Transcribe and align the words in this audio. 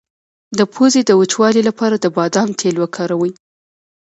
د 0.57 0.59
پوزې 0.73 1.01
د 1.05 1.11
وچوالي 1.19 1.61
لپاره 1.69 1.95
د 1.99 2.05
بادام 2.17 2.49
تېل 2.59 2.75
وکاروئ 2.79 3.31